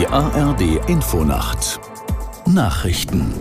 [0.00, 1.78] Die ARD Infonacht
[2.46, 3.34] Nachrichten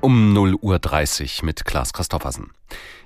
[0.00, 2.50] um 0.30 Uhr mit Klaas Christoffersen.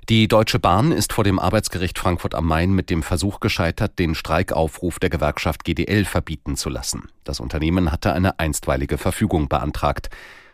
[0.08, 4.15] Die Deutsche Bahn ist vor dem Arbeitsgericht Frankfurt am Main mit dem Versuch gescheitert, den
[4.15, 7.08] Streikaufruf der Gewerkschaft GDL verbieten zu lassen.
[7.24, 10.11] Das Unternehmen hatte eine einstweilige Verfügung beantragt.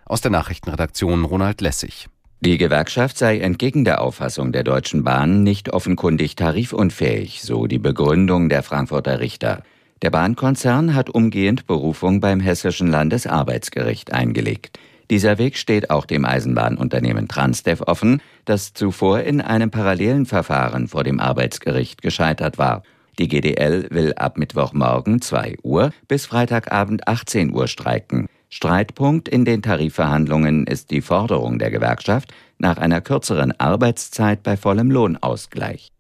[0.07, 2.09] Aus der Nachrichtenredaktion Ronald Lessig.
[2.41, 8.49] Die Gewerkschaft sei entgegen der Auffassung der Deutschen Bahn nicht offenkundig tarifunfähig, so die Begründung
[8.49, 9.63] der Frankfurter Richter.
[10.03, 14.79] Der Bahnkonzern hat umgehend Berufung beim Hessischen Landesarbeitsgericht eingelegt.
[15.09, 21.05] Dieser Weg steht auch dem Eisenbahnunternehmen Transdev offen, das zuvor in einem parallelen Verfahren vor
[21.05, 22.83] dem Arbeitsgericht gescheitert war.
[23.19, 28.27] Die GDL will ab Mittwochmorgen 2 Uhr bis Freitagabend 18 Uhr streiken.
[28.51, 34.91] Streitpunkt in den Tarifverhandlungen ist die Forderung der Gewerkschaft nach einer kürzeren Arbeitszeit bei vollem
[34.91, 35.93] Lohnausgleich.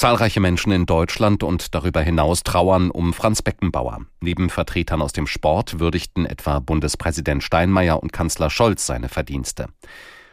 [0.00, 3.98] Zahlreiche Menschen in Deutschland und darüber hinaus trauern um Franz Beckenbauer.
[4.22, 9.66] Neben Vertretern aus dem Sport würdigten etwa Bundespräsident Steinmeier und Kanzler Scholz seine Verdienste.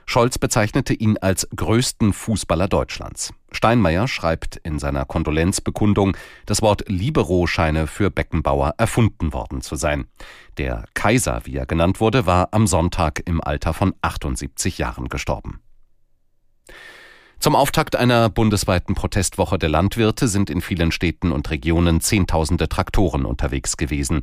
[0.06, 3.34] Scholz bezeichnete ihn als größten Fußballer Deutschlands.
[3.52, 6.16] Steinmeier schreibt in seiner Kondolenzbekundung,
[6.46, 10.08] das Wort Libero scheine für Beckenbauer erfunden worden zu sein.
[10.58, 15.60] Der Kaiser, wie er genannt wurde, war am Sonntag im Alter von 78 Jahren gestorben.
[17.40, 23.26] Zum Auftakt einer bundesweiten Protestwoche der Landwirte sind in vielen Städten und Regionen Zehntausende Traktoren
[23.26, 24.22] unterwegs gewesen.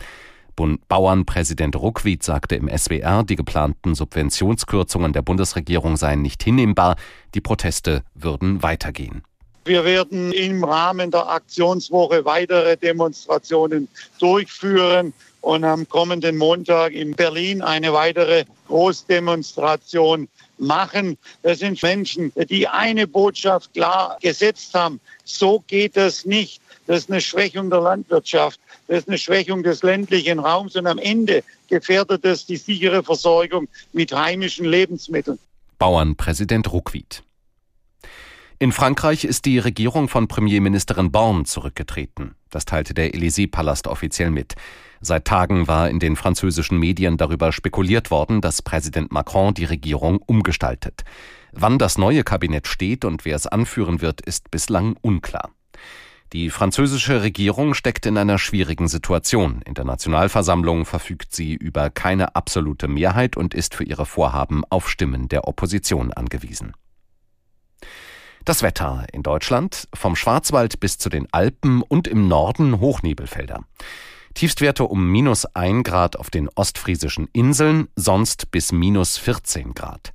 [0.56, 6.96] Bauernpräsident Ruckwied sagte im SWR, die geplanten Subventionskürzungen der Bundesregierung seien nicht hinnehmbar,
[7.34, 9.22] die Proteste würden weitergehen.
[9.66, 17.62] Wir werden im Rahmen der Aktionswoche weitere Demonstrationen durchführen und am kommenden Montag in Berlin
[17.62, 21.16] eine weitere Großdemonstration machen.
[21.42, 25.00] Das sind Menschen, die eine Botschaft klar gesetzt haben.
[25.24, 26.60] So geht das nicht.
[26.86, 28.60] Das ist eine Schwächung der Landwirtschaft.
[28.86, 30.76] Das ist eine Schwächung des ländlichen Raums.
[30.76, 35.38] Und am Ende gefährdet es die sichere Versorgung mit heimischen Lebensmitteln.
[35.78, 37.22] Bauernpräsident Ruckwied.
[38.60, 42.36] In Frankreich ist die Regierung von Premierministerin Born zurückgetreten.
[42.50, 44.54] Das teilte der Élysée-Palast offiziell mit.
[45.00, 50.18] Seit Tagen war in den französischen Medien darüber spekuliert worden, dass Präsident Macron die Regierung
[50.18, 51.02] umgestaltet.
[51.52, 55.50] Wann das neue Kabinett steht und wer es anführen wird, ist bislang unklar.
[56.32, 59.62] Die französische Regierung steckt in einer schwierigen Situation.
[59.66, 64.88] In der Nationalversammlung verfügt sie über keine absolute Mehrheit und ist für ihre Vorhaben auf
[64.88, 66.72] Stimmen der Opposition angewiesen.
[68.44, 73.64] Das Wetter in Deutschland vom Schwarzwald bis zu den Alpen und im Norden Hochnebelfelder.
[74.34, 80.12] Tiefstwerte um minus ein Grad auf den ostfriesischen Inseln, sonst bis minus 14 Grad.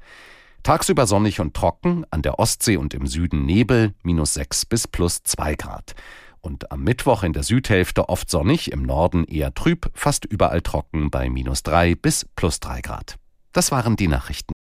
[0.62, 5.24] Tagsüber sonnig und trocken, an der Ostsee und im Süden Nebel, minus 6 bis plus
[5.24, 5.96] 2 Grad.
[6.42, 11.10] Und am Mittwoch in der Südhälfte oft sonnig, im Norden eher trüb, fast überall trocken
[11.10, 13.16] bei minus 3 bis plus 3 Grad.
[13.54, 14.54] Das waren die Nachrichten.